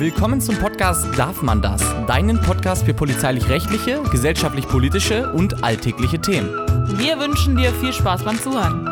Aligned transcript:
Willkommen 0.00 0.40
zum 0.40 0.54
Podcast 0.54 1.08
Darf 1.18 1.42
man 1.42 1.60
das? 1.60 1.82
Deinen 2.06 2.40
Podcast 2.40 2.84
für 2.84 2.94
polizeilich-rechtliche, 2.94 4.00
gesellschaftlich-politische 4.12 5.32
und 5.32 5.64
alltägliche 5.64 6.20
Themen. 6.20 6.50
Wir 6.98 7.18
wünschen 7.18 7.56
dir 7.56 7.72
viel 7.72 7.92
Spaß 7.92 8.22
beim 8.22 8.40
Zuhören. 8.40 8.88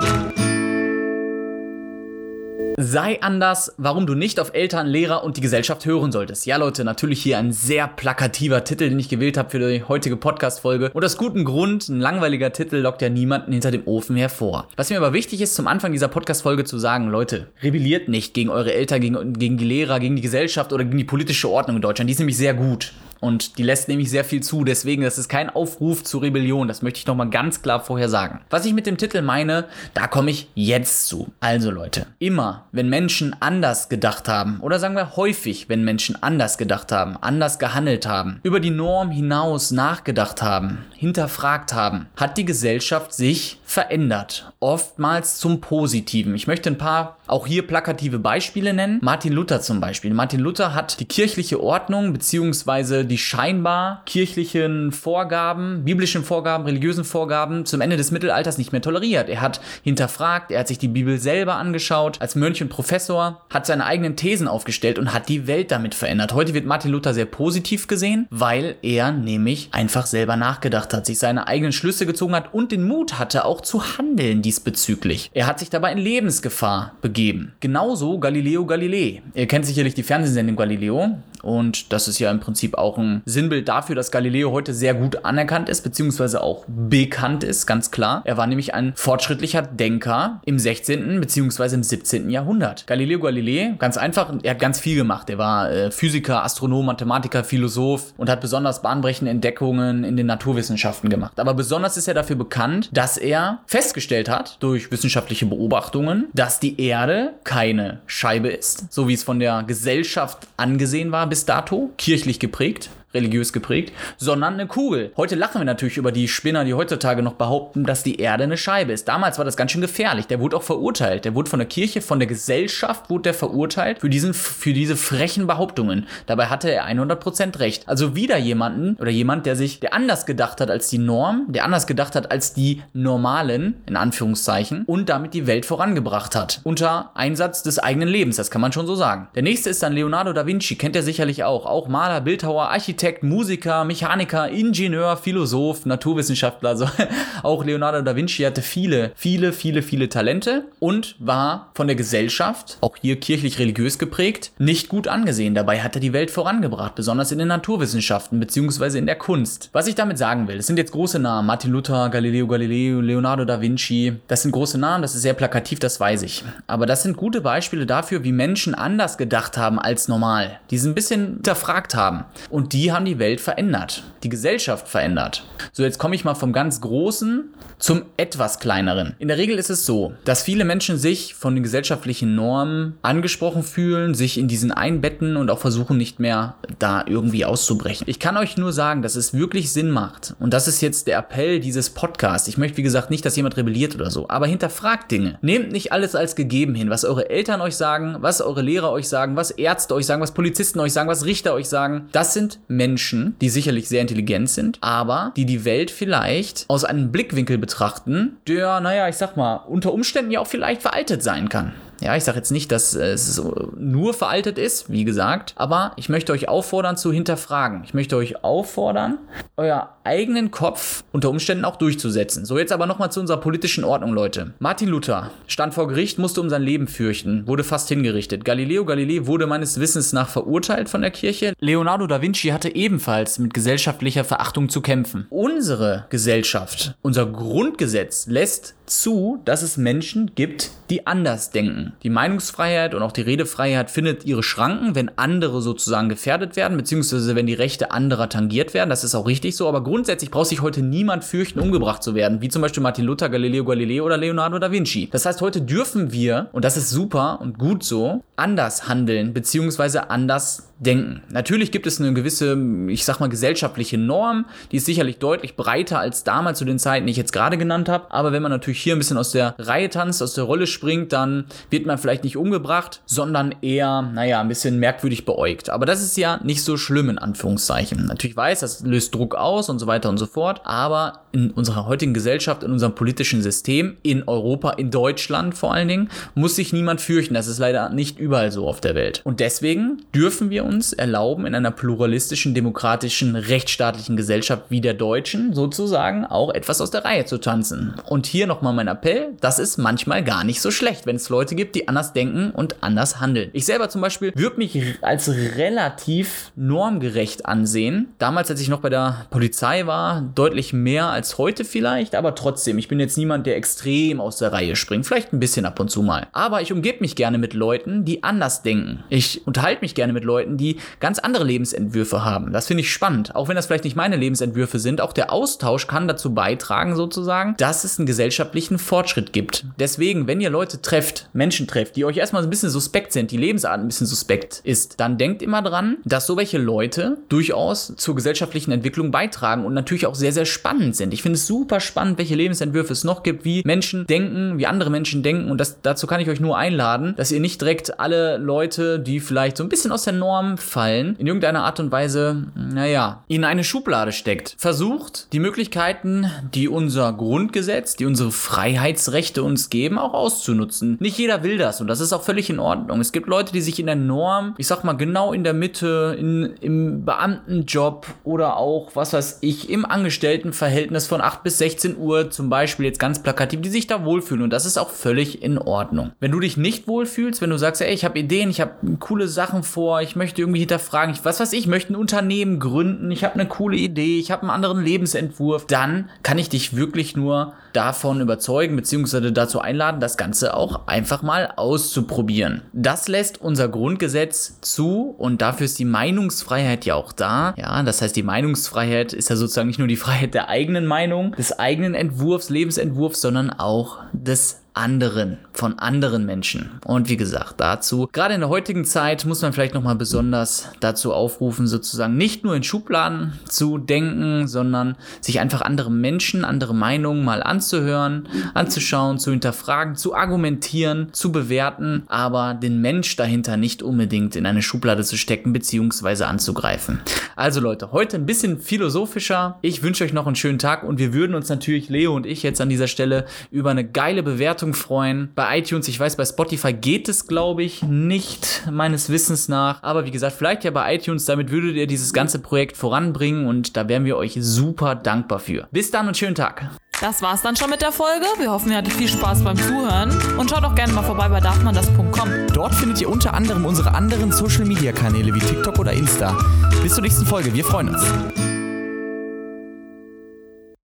Sei 2.88 3.20
anders, 3.20 3.74
warum 3.78 4.06
du 4.06 4.14
nicht 4.14 4.38
auf 4.38 4.54
Eltern, 4.54 4.86
Lehrer 4.86 5.24
und 5.24 5.36
die 5.36 5.40
Gesellschaft 5.40 5.84
hören 5.86 6.12
solltest. 6.12 6.46
Ja, 6.46 6.56
Leute, 6.56 6.84
natürlich 6.84 7.20
hier 7.20 7.36
ein 7.36 7.50
sehr 7.50 7.88
plakativer 7.88 8.62
Titel, 8.62 8.88
den 8.88 8.98
ich 9.00 9.08
gewählt 9.08 9.36
habe 9.36 9.50
für 9.50 9.58
die 9.58 9.82
heutige 9.82 10.16
Podcast-Folge. 10.16 10.92
Und 10.94 11.04
aus 11.04 11.16
gutem 11.16 11.44
Grund, 11.44 11.88
ein 11.88 11.98
langweiliger 11.98 12.52
Titel 12.52 12.76
lockt 12.76 13.02
ja 13.02 13.08
niemanden 13.08 13.50
hinter 13.50 13.72
dem 13.72 13.88
Ofen 13.88 14.14
hervor. 14.14 14.68
Was 14.76 14.88
mir 14.88 14.98
aber 14.98 15.12
wichtig 15.12 15.40
ist, 15.40 15.56
zum 15.56 15.66
Anfang 15.66 15.90
dieser 15.90 16.06
Podcast-Folge 16.06 16.62
zu 16.62 16.78
sagen, 16.78 17.08
Leute, 17.08 17.48
rebelliert 17.60 18.08
nicht 18.08 18.34
gegen 18.34 18.50
eure 18.50 18.72
Eltern, 18.72 19.00
gegen, 19.00 19.32
gegen 19.32 19.56
die 19.56 19.64
Lehrer, 19.64 19.98
gegen 19.98 20.14
die 20.14 20.22
Gesellschaft 20.22 20.72
oder 20.72 20.84
gegen 20.84 20.98
die 20.98 21.02
politische 21.02 21.50
Ordnung 21.50 21.74
in 21.74 21.82
Deutschland. 21.82 22.08
Die 22.08 22.12
ist 22.12 22.20
nämlich 22.20 22.36
sehr 22.36 22.54
gut. 22.54 22.92
Und 23.20 23.58
die 23.58 23.62
lässt 23.62 23.88
nämlich 23.88 24.10
sehr 24.10 24.24
viel 24.24 24.42
zu. 24.42 24.64
Deswegen, 24.64 25.02
das 25.02 25.18
ist 25.18 25.28
kein 25.28 25.50
Aufruf 25.50 26.04
zur 26.04 26.22
Rebellion. 26.22 26.68
Das 26.68 26.82
möchte 26.82 26.98
ich 26.98 27.06
nochmal 27.06 27.30
ganz 27.30 27.62
klar 27.62 27.80
vorher 27.80 28.08
sagen. 28.08 28.40
Was 28.50 28.64
ich 28.66 28.74
mit 28.74 28.86
dem 28.86 28.96
Titel 28.96 29.22
meine, 29.22 29.66
da 29.94 30.06
komme 30.06 30.30
ich 30.30 30.48
jetzt 30.54 31.06
zu. 31.08 31.32
Also 31.40 31.70
Leute, 31.70 32.06
immer, 32.18 32.66
wenn 32.72 32.88
Menschen 32.88 33.34
anders 33.40 33.88
gedacht 33.88 34.28
haben, 34.28 34.60
oder 34.60 34.78
sagen 34.78 34.94
wir 34.94 35.16
häufig, 35.16 35.68
wenn 35.68 35.84
Menschen 35.84 36.22
anders 36.22 36.58
gedacht 36.58 36.92
haben, 36.92 37.16
anders 37.20 37.58
gehandelt 37.58 38.06
haben, 38.06 38.40
über 38.42 38.60
die 38.60 38.70
Norm 38.70 39.10
hinaus 39.10 39.70
nachgedacht 39.70 40.42
haben, 40.42 40.84
hinterfragt 40.94 41.72
haben, 41.72 42.06
hat 42.16 42.38
die 42.38 42.44
Gesellschaft 42.44 43.14
sich 43.14 43.60
verändert. 43.64 44.52
Oftmals 44.60 45.38
zum 45.38 45.60
Positiven. 45.60 46.34
Ich 46.34 46.46
möchte 46.46 46.70
ein 46.70 46.78
paar 46.78 47.16
auch 47.26 47.46
hier 47.46 47.66
plakative 47.66 48.18
Beispiele 48.18 48.72
nennen. 48.72 48.98
Martin 49.02 49.32
Luther 49.32 49.60
zum 49.60 49.80
Beispiel. 49.80 50.14
Martin 50.14 50.40
Luther 50.40 50.74
hat 50.74 51.00
die 51.00 51.04
kirchliche 51.04 51.60
Ordnung 51.62 52.12
beziehungsweise 52.12 53.04
die 53.06 53.18
scheinbar 53.18 54.02
kirchlichen 54.06 54.92
Vorgaben, 54.92 55.84
biblischen 55.84 56.24
Vorgaben, 56.24 56.64
religiösen 56.64 57.04
Vorgaben 57.04 57.66
zum 57.66 57.80
Ende 57.80 57.96
des 57.96 58.10
Mittelalters 58.10 58.58
nicht 58.58 58.72
mehr 58.72 58.82
toleriert. 58.82 59.28
Er 59.28 59.40
hat 59.40 59.60
hinterfragt, 59.82 60.50
er 60.50 60.60
hat 60.60 60.68
sich 60.68 60.78
die 60.78 60.88
Bibel 60.88 61.18
selber 61.18 61.56
angeschaut 61.56 62.20
als 62.20 62.34
Mönch 62.34 62.62
und 62.62 62.68
Professor, 62.68 63.42
hat 63.50 63.66
seine 63.66 63.86
eigenen 63.86 64.16
Thesen 64.16 64.48
aufgestellt 64.48 64.98
und 64.98 65.12
hat 65.12 65.28
die 65.28 65.46
Welt 65.46 65.70
damit 65.70 65.94
verändert. 65.94 66.34
Heute 66.34 66.54
wird 66.54 66.66
Martin 66.66 66.90
Luther 66.90 67.14
sehr 67.14 67.26
positiv 67.26 67.86
gesehen, 67.86 68.26
weil 68.30 68.76
er 68.82 69.12
nämlich 69.12 69.68
einfach 69.72 70.06
selber 70.06 70.36
nachgedacht 70.36 70.92
hat, 70.92 71.06
sich 71.06 71.18
seine 71.18 71.46
eigenen 71.46 71.72
Schlüsse 71.72 72.06
gezogen 72.06 72.34
hat 72.34 72.52
und 72.52 72.72
den 72.72 72.86
Mut 72.86 73.18
hatte, 73.18 73.44
auch 73.44 73.60
zu 73.60 73.98
handeln 73.98 74.42
diesbezüglich. 74.42 75.30
Er 75.32 75.46
hat 75.46 75.58
sich 75.58 75.70
dabei 75.70 75.92
in 75.92 75.98
Lebensgefahr 75.98 76.92
begeben. 77.00 77.52
Genauso 77.60 78.18
Galileo 78.18 78.66
Galilei. 78.66 79.22
Ihr 79.34 79.46
kennt 79.46 79.66
sicherlich 79.66 79.94
die 79.94 80.02
Fernsehsendung 80.02 80.56
Galileo 80.56 81.18
und 81.42 81.92
das 81.92 82.08
ist 82.08 82.18
ja 82.18 82.30
im 82.30 82.40
Prinzip 82.40 82.76
auch 82.76 82.95
ein 82.98 83.22
Sinnbild 83.24 83.68
dafür, 83.68 83.94
dass 83.94 84.10
Galileo 84.10 84.52
heute 84.52 84.74
sehr 84.74 84.94
gut 84.94 85.24
anerkannt 85.24 85.68
ist, 85.68 85.82
beziehungsweise 85.82 86.42
auch 86.42 86.64
bekannt 86.68 87.44
ist, 87.44 87.66
ganz 87.66 87.90
klar. 87.90 88.22
Er 88.24 88.36
war 88.36 88.46
nämlich 88.46 88.74
ein 88.74 88.92
fortschrittlicher 88.96 89.62
Denker 89.62 90.40
im 90.44 90.58
16. 90.58 91.20
beziehungsweise 91.20 91.76
im 91.76 91.82
17. 91.82 92.30
Jahrhundert. 92.30 92.86
Galileo 92.86 93.20
Galilei, 93.20 93.74
ganz 93.78 93.96
einfach, 93.96 94.32
er 94.42 94.52
hat 94.52 94.58
ganz 94.58 94.80
viel 94.80 94.96
gemacht. 94.96 95.30
Er 95.30 95.38
war 95.38 95.70
äh, 95.70 95.90
Physiker, 95.90 96.44
Astronom, 96.44 96.86
Mathematiker, 96.86 97.44
Philosoph 97.44 98.14
und 98.16 98.28
hat 98.28 98.40
besonders 98.40 98.82
bahnbrechende 98.82 99.30
Entdeckungen 99.30 100.04
in 100.04 100.16
den 100.16 100.26
Naturwissenschaften 100.26 101.10
gemacht. 101.10 101.38
Aber 101.38 101.54
besonders 101.54 101.96
ist 101.96 102.08
er 102.08 102.14
dafür 102.14 102.36
bekannt, 102.36 102.90
dass 102.92 103.16
er 103.16 103.60
festgestellt 103.66 104.28
hat, 104.28 104.56
durch 104.60 104.90
wissenschaftliche 104.90 105.46
Beobachtungen, 105.46 106.28
dass 106.32 106.60
die 106.60 106.80
Erde 106.80 107.34
keine 107.44 108.00
Scheibe 108.06 108.48
ist, 108.48 108.92
so 108.92 109.08
wie 109.08 109.14
es 109.14 109.22
von 109.22 109.38
der 109.38 109.64
Gesellschaft 109.64 110.46
angesehen 110.56 111.12
war 111.12 111.26
bis 111.26 111.44
dato, 111.44 111.90
kirchlich 111.98 112.40
geprägt, 112.40 112.85
religiös 113.16 113.52
geprägt, 113.52 113.92
sondern 114.16 114.54
eine 114.54 114.66
Kugel. 114.66 115.12
Heute 115.16 115.34
lachen 115.34 115.60
wir 115.60 115.64
natürlich 115.64 115.96
über 115.96 116.12
die 116.12 116.28
Spinner, 116.28 116.64
die 116.64 116.74
heutzutage 116.74 117.22
noch 117.22 117.34
behaupten, 117.34 117.84
dass 117.84 118.02
die 118.02 118.20
Erde 118.20 118.44
eine 118.44 118.56
Scheibe 118.56 118.92
ist. 118.92 119.08
Damals 119.08 119.38
war 119.38 119.44
das 119.44 119.56
ganz 119.56 119.72
schön 119.72 119.80
gefährlich. 119.80 120.26
Der 120.26 120.40
wurde 120.40 120.56
auch 120.56 120.62
verurteilt. 120.62 121.24
Der 121.24 121.34
wurde 121.34 121.50
von 121.50 121.58
der 121.58 121.68
Kirche, 121.68 122.00
von 122.00 122.20
der 122.20 122.28
Gesellschaft 122.28 123.10
wurde 123.10 123.22
der 123.22 123.34
verurteilt 123.34 124.00
für, 124.00 124.10
diesen, 124.10 124.34
für 124.34 124.72
diese 124.72 124.96
frechen 124.96 125.46
Behauptungen. 125.46 126.06
Dabei 126.26 126.46
hatte 126.46 126.70
er 126.70 126.86
100% 126.86 127.58
recht. 127.58 127.88
Also 127.88 128.14
wieder 128.14 128.36
jemanden 128.36 128.96
oder 129.00 129.10
jemand, 129.10 129.46
der 129.46 129.56
sich, 129.56 129.80
der 129.80 129.94
anders 129.94 130.26
gedacht 130.26 130.60
hat 130.60 130.70
als 130.70 130.88
die 130.88 130.98
Norm, 130.98 131.46
der 131.48 131.64
anders 131.64 131.86
gedacht 131.86 132.14
hat 132.14 132.30
als 132.30 132.52
die 132.52 132.82
Normalen, 132.92 133.74
in 133.86 133.96
Anführungszeichen, 133.96 134.84
und 134.86 135.08
damit 135.08 135.34
die 135.34 135.46
Welt 135.46 135.66
vorangebracht 135.66 136.34
hat. 136.36 136.60
Unter 136.64 137.10
Einsatz 137.14 137.62
des 137.62 137.78
eigenen 137.78 138.08
Lebens, 138.08 138.36
das 138.36 138.50
kann 138.50 138.60
man 138.60 138.72
schon 138.72 138.86
so 138.86 138.94
sagen. 138.94 139.28
Der 139.34 139.42
nächste 139.42 139.70
ist 139.70 139.82
dann 139.82 139.92
Leonardo 139.92 140.32
da 140.32 140.46
Vinci, 140.46 140.76
kennt 140.76 140.96
er 140.96 141.02
sicherlich 141.02 141.44
auch. 141.44 141.66
Auch 141.66 141.88
Maler, 141.88 142.20
Bildhauer, 142.20 142.70
Architekt, 142.70 143.05
Architekt, 143.06 143.22
Musiker, 143.22 143.84
Mechaniker, 143.84 144.48
Ingenieur, 144.48 145.16
Philosoph, 145.16 145.86
Naturwissenschaftler. 145.86 146.70
Also 146.70 146.88
auch 147.44 147.64
Leonardo 147.64 148.02
da 148.02 148.16
Vinci 148.16 148.42
hatte 148.42 148.62
viele, 148.62 149.12
viele, 149.14 149.52
viele, 149.52 149.82
viele 149.82 150.08
Talente 150.08 150.64
und 150.80 151.14
war 151.20 151.70
von 151.76 151.86
der 151.86 151.94
Gesellschaft, 151.94 152.78
auch 152.80 152.96
hier 153.00 153.20
kirchlich-religiös 153.20 154.00
geprägt, 154.00 154.50
nicht 154.58 154.88
gut 154.88 155.06
angesehen. 155.06 155.54
Dabei 155.54 155.82
hat 155.82 155.94
er 155.94 156.00
die 156.00 156.12
Welt 156.12 156.32
vorangebracht, 156.32 156.96
besonders 156.96 157.30
in 157.30 157.38
den 157.38 157.46
Naturwissenschaften 157.46 158.40
bzw. 158.40 158.98
in 158.98 159.06
der 159.06 159.14
Kunst. 159.14 159.70
Was 159.72 159.86
ich 159.86 159.94
damit 159.94 160.18
sagen 160.18 160.48
will, 160.48 160.56
es 160.56 160.66
sind 160.66 160.76
jetzt 160.76 160.90
große 160.90 161.20
Namen. 161.20 161.46
Martin 161.46 161.70
Luther, 161.70 162.08
Galileo 162.08 162.48
Galilei, 162.48 163.00
Leonardo 163.00 163.44
da 163.44 163.60
Vinci. 163.60 164.16
Das 164.26 164.42
sind 164.42 164.50
große 164.50 164.78
Namen, 164.78 165.02
das 165.02 165.14
ist 165.14 165.22
sehr 165.22 165.34
plakativ, 165.34 165.78
das 165.78 166.00
weiß 166.00 166.22
ich. 166.22 166.42
Aber 166.66 166.86
das 166.86 167.04
sind 167.04 167.16
gute 167.16 167.40
Beispiele 167.40 167.86
dafür, 167.86 168.24
wie 168.24 168.32
Menschen 168.32 168.74
anders 168.74 169.16
gedacht 169.16 169.56
haben 169.56 169.78
als 169.78 170.08
normal. 170.08 170.58
Die 170.72 170.78
sie 170.78 170.88
ein 170.88 170.96
bisschen 170.96 171.34
hinterfragt 171.34 171.94
haben. 171.94 172.24
Und 172.50 172.72
die 172.72 172.85
haben 172.92 173.04
die 173.04 173.18
Welt 173.18 173.40
verändert, 173.40 174.04
die 174.22 174.28
Gesellschaft 174.28 174.88
verändert. 174.88 175.44
So, 175.72 175.82
jetzt 175.82 175.98
komme 175.98 176.14
ich 176.14 176.24
mal 176.24 176.34
vom 176.34 176.52
ganz 176.52 176.80
Großen 176.80 177.44
zum 177.78 178.02
etwas 178.16 178.58
kleineren. 178.58 179.14
In 179.18 179.28
der 179.28 179.38
Regel 179.38 179.58
ist 179.58 179.70
es 179.70 179.84
so, 179.84 180.14
dass 180.24 180.42
viele 180.42 180.64
Menschen 180.64 180.98
sich 180.98 181.34
von 181.34 181.54
den 181.54 181.62
gesellschaftlichen 181.62 182.34
Normen 182.34 182.94
angesprochen 183.02 183.62
fühlen, 183.62 184.14
sich 184.14 184.38
in 184.38 184.48
diesen 184.48 184.72
einbetten 184.72 185.36
und 185.36 185.50
auch 185.50 185.58
versuchen 185.58 185.96
nicht 185.96 186.18
mehr 186.18 186.56
da 186.78 187.04
irgendwie 187.06 187.44
auszubrechen. 187.44 188.06
Ich 188.08 188.18
kann 188.18 188.36
euch 188.36 188.56
nur 188.56 188.72
sagen, 188.72 189.02
dass 189.02 189.16
es 189.16 189.34
wirklich 189.34 189.72
Sinn 189.72 189.90
macht. 189.90 190.34
Und 190.40 190.52
das 190.52 190.68
ist 190.68 190.80
jetzt 190.80 191.06
der 191.06 191.18
Appell 191.18 191.60
dieses 191.60 191.90
Podcasts. 191.90 192.48
Ich 192.48 192.56
möchte, 192.56 192.78
wie 192.78 192.82
gesagt, 192.82 193.10
nicht, 193.10 193.24
dass 193.24 193.36
jemand 193.36 193.56
rebelliert 193.56 193.94
oder 193.94 194.10
so, 194.10 194.28
aber 194.28 194.46
hinterfragt 194.46 195.10
Dinge. 195.10 195.38
Nehmt 195.42 195.72
nicht 195.72 195.92
alles 195.92 196.14
als 196.14 196.36
gegeben 196.36 196.74
hin, 196.74 196.90
was 196.90 197.04
eure 197.04 197.28
Eltern 197.30 197.60
euch 197.60 197.76
sagen, 197.76 198.16
was 198.20 198.40
eure 198.40 198.62
Lehrer 198.62 198.90
euch 198.90 199.08
sagen, 199.08 199.36
was 199.36 199.50
Ärzte 199.50 199.94
euch 199.94 200.06
sagen, 200.06 200.22
was 200.22 200.32
Polizisten 200.32 200.80
euch 200.80 200.92
sagen, 200.92 201.08
was 201.08 201.24
Richter 201.24 201.52
euch 201.52 201.68
sagen. 201.68 202.08
Das 202.12 202.32
sind 202.32 202.58
Menschen, 202.68 202.75
Menschen, 202.76 203.36
die 203.40 203.48
sicherlich 203.48 203.88
sehr 203.88 204.02
intelligent 204.02 204.50
sind, 204.50 204.78
aber 204.80 205.32
die 205.36 205.46
die 205.46 205.64
Welt 205.64 205.90
vielleicht 205.90 206.64
aus 206.68 206.84
einem 206.84 207.10
Blickwinkel 207.12 207.58
betrachten, 207.58 208.36
der, 208.46 208.80
naja, 208.80 209.08
ich 209.08 209.16
sag 209.16 209.36
mal, 209.36 209.56
unter 209.56 209.92
Umständen 209.92 210.30
ja 210.30 210.40
auch 210.40 210.46
vielleicht 210.46 210.82
veraltet 210.82 211.22
sein 211.22 211.48
kann. 211.48 211.72
Ja, 212.00 212.16
ich 212.16 212.24
sage 212.24 212.38
jetzt 212.38 212.50
nicht, 212.50 212.70
dass 212.72 212.94
es 212.94 213.42
nur 213.76 214.14
veraltet 214.14 214.58
ist, 214.58 214.90
wie 214.90 215.04
gesagt, 215.04 215.54
aber 215.56 215.92
ich 215.96 216.08
möchte 216.08 216.32
euch 216.32 216.48
auffordern 216.48 216.96
zu 216.96 217.12
hinterfragen. 217.12 217.82
Ich 217.84 217.94
möchte 217.94 218.16
euch 218.16 218.44
auffordern, 218.44 219.18
euer 219.56 219.96
eigenen 220.04 220.50
Kopf 220.50 221.04
unter 221.12 221.30
Umständen 221.30 221.64
auch 221.64 221.76
durchzusetzen. 221.76 222.44
So, 222.44 222.58
jetzt 222.58 222.72
aber 222.72 222.86
nochmal 222.86 223.10
zu 223.10 223.20
unserer 223.20 223.38
politischen 223.38 223.84
Ordnung, 223.84 224.12
Leute. 224.12 224.52
Martin 224.58 224.88
Luther 224.88 225.30
stand 225.46 225.74
vor 225.74 225.88
Gericht, 225.88 226.18
musste 226.18 226.40
um 226.40 226.48
sein 226.48 226.62
Leben 226.62 226.86
fürchten, 226.86 227.46
wurde 227.46 227.64
fast 227.64 227.88
hingerichtet. 227.88 228.44
Galileo 228.44 228.84
Galilei 228.84 229.26
wurde 229.26 229.46
meines 229.46 229.80
Wissens 229.80 230.12
nach 230.12 230.28
verurteilt 230.28 230.88
von 230.88 231.00
der 231.00 231.10
Kirche. 231.10 231.54
Leonardo 231.60 232.06
da 232.06 232.22
Vinci 232.22 232.48
hatte 232.48 232.74
ebenfalls 232.74 233.38
mit 233.38 233.54
gesellschaftlicher 233.54 234.24
Verachtung 234.24 234.68
zu 234.68 234.80
kämpfen. 234.80 235.26
Unsere 235.30 236.06
Gesellschaft, 236.10 236.94
unser 237.02 237.26
Grundgesetz 237.26 238.26
lässt 238.26 238.75
zu, 238.86 239.40
dass 239.44 239.62
es 239.62 239.76
Menschen 239.76 240.32
gibt, 240.34 240.70
die 240.90 241.06
anders 241.06 241.50
denken. 241.50 241.92
Die 242.02 242.10
Meinungsfreiheit 242.10 242.94
und 242.94 243.02
auch 243.02 243.12
die 243.12 243.22
Redefreiheit 243.22 243.90
findet 243.90 244.24
ihre 244.24 244.42
Schranken, 244.42 244.94
wenn 244.94 245.10
andere 245.16 245.60
sozusagen 245.60 246.08
gefährdet 246.08 246.56
werden, 246.56 246.76
beziehungsweise 246.76 247.34
wenn 247.34 247.46
die 247.46 247.54
Rechte 247.54 247.90
anderer 247.90 248.28
tangiert 248.28 248.74
werden. 248.74 248.90
Das 248.90 249.04
ist 249.04 249.14
auch 249.14 249.26
richtig 249.26 249.56
so, 249.56 249.68
aber 249.68 249.82
grundsätzlich 249.82 250.30
braucht 250.30 250.48
sich 250.48 250.62
heute 250.62 250.82
niemand 250.82 251.24
fürchten, 251.24 251.60
umgebracht 251.60 252.02
zu 252.02 252.14
werden, 252.14 252.40
wie 252.40 252.48
zum 252.48 252.62
Beispiel 252.62 252.82
Martin 252.82 253.04
Luther, 253.04 253.28
Galileo 253.28 253.64
Galilei 253.64 254.02
oder 254.02 254.16
Leonardo 254.16 254.58
da 254.58 254.70
Vinci. 254.70 255.08
Das 255.10 255.26
heißt, 255.26 255.40
heute 255.40 255.62
dürfen 255.62 256.12
wir, 256.12 256.48
und 256.52 256.64
das 256.64 256.76
ist 256.76 256.90
super 256.90 257.40
und 257.40 257.58
gut 257.58 257.82
so, 257.82 258.22
anders 258.36 258.88
handeln, 258.88 259.32
beziehungsweise 259.34 260.10
anders 260.10 260.70
denken. 260.78 261.22
Natürlich 261.30 261.72
gibt 261.72 261.86
es 261.86 262.00
eine 262.00 262.12
gewisse, 262.12 262.56
ich 262.88 263.04
sag 263.04 263.20
mal, 263.20 263.28
gesellschaftliche 263.28 263.96
Norm, 263.96 264.44
die 264.72 264.76
ist 264.76 264.86
sicherlich 264.86 265.18
deutlich 265.18 265.56
breiter 265.56 265.98
als 265.98 266.24
damals 266.24 266.58
zu 266.58 266.64
den 266.64 266.78
Zeiten, 266.78 267.06
die 267.06 267.12
ich 267.12 267.16
jetzt 267.16 267.32
gerade 267.32 267.56
genannt 267.56 267.88
habe. 267.88 268.10
Aber 268.10 268.32
wenn 268.32 268.42
man 268.42 268.50
natürlich 268.50 268.80
hier 268.80 268.94
ein 268.94 268.98
bisschen 268.98 269.16
aus 269.16 269.32
der 269.32 269.54
Reihe 269.58 269.88
tanzt, 269.88 270.22
aus 270.22 270.34
der 270.34 270.44
Rolle 270.44 270.66
springt, 270.66 271.12
dann 271.12 271.46
wird 271.70 271.86
man 271.86 271.98
vielleicht 271.98 272.24
nicht 272.24 272.36
umgebracht, 272.36 273.00
sondern 273.06 273.54
eher, 273.62 274.02
naja, 274.02 274.40
ein 274.40 274.48
bisschen 274.48 274.78
merkwürdig 274.78 275.24
beäugt. 275.24 275.70
Aber 275.70 275.86
das 275.86 276.02
ist 276.02 276.16
ja 276.16 276.40
nicht 276.44 276.62
so 276.62 276.76
schlimm 276.76 277.08
in 277.08 277.18
Anführungszeichen. 277.18 278.04
Natürlich 278.06 278.36
weiß, 278.36 278.60
das 278.60 278.82
löst 278.82 279.14
Druck 279.14 279.34
aus 279.34 279.70
und 279.70 279.78
so 279.78 279.86
weiter 279.86 280.10
und 280.10 280.18
so 280.18 280.26
fort. 280.26 280.60
Aber 280.64 281.22
in 281.32 281.50
unserer 281.50 281.86
heutigen 281.86 282.14
Gesellschaft, 282.14 282.62
in 282.62 282.72
unserem 282.72 282.94
politischen 282.94 283.42
System, 283.42 283.96
in 284.02 284.24
Europa, 284.26 284.70
in 284.70 284.90
Deutschland 284.90 285.56
vor 285.56 285.72
allen 285.72 285.88
Dingen, 285.88 286.08
muss 286.34 286.56
sich 286.56 286.72
niemand 286.72 287.00
fürchten. 287.00 287.34
Das 287.34 287.46
ist 287.46 287.58
leider 287.58 287.90
nicht 287.90 288.18
überall 288.18 288.52
so 288.52 288.66
auf 288.68 288.80
der 288.80 288.94
Welt. 288.94 289.20
Und 289.24 289.40
deswegen 289.40 290.02
dürfen 290.14 290.50
wir 290.50 290.65
uns 290.66 290.92
erlauben, 290.92 291.46
in 291.46 291.54
einer 291.54 291.70
pluralistischen, 291.70 292.54
demokratischen, 292.54 293.36
rechtsstaatlichen 293.36 294.16
Gesellschaft 294.16 294.64
wie 294.68 294.80
der 294.80 294.94
deutschen 294.94 295.54
sozusagen 295.54 296.24
auch 296.24 296.52
etwas 296.52 296.80
aus 296.80 296.90
der 296.90 297.04
Reihe 297.04 297.24
zu 297.24 297.38
tanzen. 297.38 297.94
Und 298.08 298.26
hier 298.26 298.46
nochmal 298.46 298.74
mein 298.74 298.88
Appell, 298.88 299.34
das 299.40 299.58
ist 299.58 299.78
manchmal 299.78 300.24
gar 300.24 300.44
nicht 300.44 300.60
so 300.60 300.70
schlecht, 300.70 301.06
wenn 301.06 301.16
es 301.16 301.28
Leute 301.28 301.54
gibt, 301.54 301.74
die 301.74 301.88
anders 301.88 302.12
denken 302.12 302.50
und 302.50 302.82
anders 302.82 303.20
handeln. 303.20 303.50
Ich 303.52 303.64
selber 303.64 303.88
zum 303.88 304.00
Beispiel 304.00 304.32
würde 304.34 304.58
mich 304.58 304.78
als 305.02 305.28
relativ 305.56 306.52
normgerecht 306.56 307.46
ansehen. 307.46 308.08
Damals, 308.18 308.50
als 308.50 308.60
ich 308.60 308.68
noch 308.68 308.80
bei 308.80 308.90
der 308.90 309.26
Polizei 309.30 309.86
war, 309.86 310.22
deutlich 310.34 310.72
mehr 310.72 311.06
als 311.06 311.38
heute 311.38 311.64
vielleicht, 311.64 312.14
aber 312.14 312.34
trotzdem, 312.34 312.78
ich 312.78 312.88
bin 312.88 313.00
jetzt 313.00 313.16
niemand, 313.16 313.46
der 313.46 313.56
extrem 313.56 314.20
aus 314.20 314.38
der 314.38 314.52
Reihe 314.52 314.76
springt. 314.76 315.06
Vielleicht 315.06 315.32
ein 315.32 315.40
bisschen 315.40 315.66
ab 315.66 315.80
und 315.80 315.90
zu 315.90 316.02
mal. 316.02 316.26
Aber 316.32 316.62
ich 316.62 316.72
umgebe 316.72 317.00
mich 317.00 317.16
gerne 317.16 317.38
mit 317.38 317.54
Leuten, 317.54 318.04
die 318.04 318.22
anders 318.22 318.62
denken. 318.62 319.04
Ich 319.08 319.46
unterhalte 319.46 319.82
mich 319.82 319.94
gerne 319.94 320.12
mit 320.12 320.24
Leuten, 320.24 320.55
die 320.56 320.76
ganz 321.00 321.18
andere 321.18 321.44
Lebensentwürfe 321.44 322.24
haben. 322.24 322.52
Das 322.52 322.66
finde 322.66 322.82
ich 322.82 322.92
spannend. 322.92 323.34
Auch 323.34 323.48
wenn 323.48 323.56
das 323.56 323.66
vielleicht 323.66 323.84
nicht 323.84 323.96
meine 323.96 324.16
Lebensentwürfe 324.16 324.78
sind, 324.78 325.00
auch 325.00 325.12
der 325.12 325.32
Austausch 325.32 325.86
kann 325.86 326.08
dazu 326.08 326.34
beitragen, 326.34 326.96
sozusagen, 326.96 327.54
dass 327.58 327.84
es 327.84 327.98
einen 327.98 328.06
gesellschaftlichen 328.06 328.78
Fortschritt 328.78 329.32
gibt. 329.32 329.64
Deswegen, 329.78 330.26
wenn 330.26 330.40
ihr 330.40 330.50
Leute 330.50 330.80
trefft, 330.80 331.28
Menschen 331.32 331.66
trefft, 331.66 331.96
die 331.96 332.04
euch 332.04 332.16
erstmal 332.16 332.42
ein 332.42 332.50
bisschen 332.50 332.70
suspekt 332.70 333.12
sind, 333.12 333.30
die 333.30 333.36
Lebensart 333.36 333.80
ein 333.80 333.88
bisschen 333.88 334.06
suspekt 334.06 334.60
ist, 334.64 335.00
dann 335.00 335.18
denkt 335.18 335.42
immer 335.42 335.62
dran, 335.62 335.98
dass 336.04 336.26
so 336.26 336.36
welche 336.36 336.58
Leute 336.58 337.18
durchaus 337.28 337.94
zur 337.96 338.14
gesellschaftlichen 338.14 338.72
Entwicklung 338.72 339.10
beitragen 339.10 339.64
und 339.64 339.74
natürlich 339.74 340.06
auch 340.06 340.14
sehr, 340.14 340.32
sehr 340.32 340.46
spannend 340.46 340.96
sind. 340.96 341.12
Ich 341.12 341.22
finde 341.22 341.36
es 341.36 341.46
super 341.46 341.80
spannend, 341.80 342.18
welche 342.18 342.34
Lebensentwürfe 342.34 342.92
es 342.92 343.04
noch 343.04 343.22
gibt, 343.22 343.44
wie 343.44 343.62
Menschen 343.64 344.06
denken, 344.06 344.58
wie 344.58 344.66
andere 344.66 344.90
Menschen 344.90 345.22
denken 345.22 345.50
und 345.50 345.60
das, 345.60 345.80
dazu 345.82 346.06
kann 346.06 346.20
ich 346.20 346.28
euch 346.28 346.40
nur 346.40 346.56
einladen, 346.56 347.14
dass 347.16 347.32
ihr 347.32 347.40
nicht 347.40 347.60
direkt 347.60 348.00
alle 348.00 348.36
Leute, 348.36 348.98
die 348.98 349.20
vielleicht 349.20 349.56
so 349.56 349.62
ein 349.62 349.68
bisschen 349.68 349.92
aus 349.92 350.04
der 350.04 350.12
Norm 350.12 350.45
fallen, 350.56 351.16
in 351.16 351.26
irgendeiner 351.26 351.64
Art 351.64 351.80
und 351.80 351.90
Weise, 351.90 352.46
naja, 352.54 353.24
in 353.28 353.44
eine 353.44 353.64
Schublade 353.64 354.12
steckt. 354.12 354.54
Versucht, 354.58 355.32
die 355.32 355.40
Möglichkeiten, 355.40 356.30
die 356.54 356.68
unser 356.68 357.12
Grundgesetz, 357.12 357.96
die 357.96 358.06
unsere 358.06 358.30
Freiheitsrechte 358.30 359.42
uns 359.42 359.70
geben, 359.70 359.98
auch 359.98 360.14
auszunutzen. 360.14 360.96
Nicht 361.00 361.18
jeder 361.18 361.42
will 361.42 361.58
das 361.58 361.80
und 361.80 361.88
das 361.88 362.00
ist 362.00 362.12
auch 362.12 362.22
völlig 362.22 362.48
in 362.50 362.60
Ordnung. 362.60 363.00
Es 363.00 363.12
gibt 363.12 363.28
Leute, 363.28 363.52
die 363.52 363.60
sich 363.60 363.80
in 363.80 363.86
der 363.86 363.96
Norm, 363.96 364.54
ich 364.58 364.66
sag 364.66 364.84
mal 364.84 364.92
genau 364.92 365.32
in 365.32 365.44
der 365.44 365.54
Mitte, 365.54 366.16
in, 366.18 366.54
im 366.60 367.04
Beamtenjob 367.04 368.06
oder 368.24 368.56
auch, 368.56 368.94
was 368.94 369.12
weiß 369.12 369.38
ich, 369.40 369.68
im 369.70 369.84
Angestelltenverhältnis 369.84 371.06
von 371.06 371.20
8 371.20 371.42
bis 371.42 371.58
16 371.58 371.96
Uhr 371.96 372.30
zum 372.30 372.48
Beispiel 372.48 372.86
jetzt 372.86 372.98
ganz 372.98 373.22
plakativ, 373.22 373.60
die 373.62 373.68
sich 373.68 373.86
da 373.86 374.04
wohlfühlen 374.04 374.44
und 374.44 374.50
das 374.50 374.66
ist 374.66 374.78
auch 374.78 374.90
völlig 374.90 375.42
in 375.42 375.58
Ordnung. 375.58 376.12
Wenn 376.20 376.30
du 376.30 376.40
dich 376.40 376.56
nicht 376.56 376.86
wohlfühlst, 376.88 377.40
wenn 377.40 377.50
du 377.50 377.58
sagst, 377.58 377.82
ey, 377.82 377.92
ich 377.92 378.04
habe 378.04 378.18
Ideen, 378.18 378.50
ich 378.50 378.60
habe 378.60 378.72
coole 379.00 379.28
Sachen 379.28 379.62
vor, 379.62 380.00
ich 380.02 380.16
möchte 380.36 380.42
irgendwie 380.42 380.60
hinterfragen, 380.60 381.14
ich, 381.14 381.24
was 381.24 381.40
weiß 381.40 381.52
ich, 381.54 381.66
möchte 381.66 381.92
ein 381.92 381.96
Unternehmen 381.96 382.60
gründen, 382.60 383.10
ich 383.10 383.24
habe 383.24 383.34
eine 383.34 383.46
coole 383.46 383.76
Idee, 383.76 384.18
ich 384.18 384.30
habe 384.30 384.42
einen 384.42 384.50
anderen 384.50 384.82
Lebensentwurf, 384.82 385.66
dann 385.66 386.10
kann 386.22 386.38
ich 386.38 386.50
dich 386.50 386.76
wirklich 386.76 387.16
nur 387.16 387.54
davon 387.72 388.20
überzeugen 388.20 388.76
bzw. 388.76 389.30
dazu 389.30 389.60
einladen, 389.60 390.00
das 390.00 390.16
Ganze 390.16 390.54
auch 390.54 390.86
einfach 390.86 391.22
mal 391.22 391.52
auszuprobieren. 391.56 392.62
Das 392.72 393.08
lässt 393.08 393.40
unser 393.40 393.68
Grundgesetz 393.68 394.60
zu 394.60 395.14
und 395.16 395.40
dafür 395.40 395.64
ist 395.64 395.78
die 395.78 395.84
Meinungsfreiheit 395.84 396.84
ja 396.84 396.94
auch 396.94 397.12
da. 397.12 397.54
Ja, 397.56 397.82
das 397.82 398.02
heißt, 398.02 398.14
die 398.14 398.22
Meinungsfreiheit 398.22 399.12
ist 399.12 399.30
ja 399.30 399.36
sozusagen 399.36 399.68
nicht 399.68 399.78
nur 399.78 399.88
die 399.88 399.96
Freiheit 400.06 400.34
der 400.34 400.48
eigenen 400.48 400.86
Meinung, 400.86 401.32
des 401.32 401.58
eigenen 401.58 401.94
Entwurfs, 401.94 402.50
Lebensentwurfs, 402.50 403.20
sondern 403.20 403.50
auch 403.50 403.98
des 404.12 404.60
anderen, 404.76 405.38
von 405.52 405.78
anderen 405.78 406.26
Menschen. 406.26 406.78
Und 406.84 407.08
wie 407.08 407.16
gesagt, 407.16 407.54
dazu, 407.60 408.08
gerade 408.12 408.34
in 408.34 408.40
der 408.40 408.50
heutigen 408.50 408.84
Zeit 408.84 409.24
muss 409.24 409.40
man 409.40 409.52
vielleicht 409.52 409.74
nochmal 409.74 409.96
besonders 409.96 410.68
dazu 410.80 411.14
aufrufen, 411.14 411.66
sozusagen 411.66 412.16
nicht 412.16 412.44
nur 412.44 412.54
in 412.54 412.62
Schubladen 412.62 413.32
zu 413.46 413.78
denken, 413.78 414.46
sondern 414.46 414.96
sich 415.20 415.40
einfach 415.40 415.62
andere 415.62 415.90
Menschen, 415.90 416.44
andere 416.44 416.74
Meinungen 416.74 417.24
mal 417.24 417.42
anzuhören, 417.42 418.28
anzuschauen, 418.52 419.18
zu 419.18 419.30
hinterfragen, 419.30 419.96
zu 419.96 420.14
argumentieren, 420.14 421.08
zu 421.12 421.32
bewerten, 421.32 422.02
aber 422.08 422.52
den 422.52 422.80
Mensch 422.80 423.16
dahinter 423.16 423.56
nicht 423.56 423.82
unbedingt 423.82 424.36
in 424.36 424.44
eine 424.44 424.62
Schublade 424.62 425.04
zu 425.04 425.16
stecken 425.16 425.52
bzw. 425.54 426.24
anzugreifen. 426.24 427.00
Also 427.34 427.60
Leute, 427.60 427.92
heute 427.92 428.16
ein 428.16 428.26
bisschen 428.26 428.60
philosophischer. 428.60 429.58
Ich 429.62 429.82
wünsche 429.82 430.04
euch 430.04 430.12
noch 430.12 430.26
einen 430.26 430.36
schönen 430.36 430.58
Tag 430.58 430.84
und 430.84 430.98
wir 430.98 431.14
würden 431.14 431.34
uns 431.34 431.48
natürlich, 431.48 431.88
Leo 431.88 432.14
und 432.14 432.26
ich, 432.26 432.42
jetzt 432.42 432.60
an 432.60 432.68
dieser 432.68 432.88
Stelle 432.88 433.24
über 433.50 433.70
eine 433.70 433.86
geile 433.86 434.22
Bewertung 434.22 434.65
Bewertung 434.66 434.74
freuen. 434.74 435.30
Bei 435.34 435.58
iTunes, 435.58 435.88
ich 435.88 435.98
weiß, 435.98 436.16
bei 436.16 436.24
Spotify 436.24 436.72
geht 436.72 437.08
es, 437.08 437.26
glaube 437.26 437.62
ich, 437.62 437.82
nicht 437.82 438.64
meines 438.70 439.08
Wissens 439.10 439.48
nach. 439.48 439.82
Aber 439.82 440.04
wie 440.04 440.10
gesagt, 440.10 440.36
vielleicht 440.36 440.64
ja 440.64 440.70
bei 440.70 440.94
iTunes, 440.94 441.24
damit 441.24 441.50
würdet 441.50 441.76
ihr 441.76 441.86
dieses 441.86 442.12
ganze 442.12 442.38
Projekt 442.38 442.76
voranbringen 442.76 443.46
und 443.46 443.76
da 443.76 443.88
wären 443.88 444.04
wir 444.04 444.16
euch 444.16 444.36
super 444.40 444.94
dankbar 444.94 445.38
für. 445.38 445.68
Bis 445.70 445.90
dann 445.90 446.08
und 446.08 446.16
schönen 446.16 446.34
Tag. 446.34 446.70
Das 447.00 447.20
war's 447.20 447.42
dann 447.42 447.56
schon 447.56 447.68
mit 447.68 447.82
der 447.82 447.92
Folge. 447.92 448.24
Wir 448.38 448.50
hoffen, 448.50 448.70
ihr 448.70 448.78
hattet 448.78 448.94
viel 448.94 449.08
Spaß 449.08 449.44
beim 449.44 449.56
Zuhören. 449.56 450.10
Und 450.38 450.50
schaut 450.50 450.64
auch 450.64 450.74
gerne 450.74 450.94
mal 450.94 451.02
vorbei 451.02 451.28
bei 451.28 451.40
darfmandas.com. 451.40 452.30
Dort 452.54 452.74
findet 452.74 453.02
ihr 453.02 453.10
unter 453.10 453.34
anderem 453.34 453.66
unsere 453.66 453.94
anderen 453.94 454.32
Social 454.32 454.64
Media 454.64 454.92
Kanäle 454.92 455.34
wie 455.34 455.40
TikTok 455.40 455.78
oder 455.78 455.92
Insta. 455.92 456.36
Bis 456.82 456.94
zur 456.94 457.02
nächsten 457.02 457.26
Folge. 457.26 457.52
Wir 457.52 457.64
freuen 457.64 457.90
uns. 457.90 458.55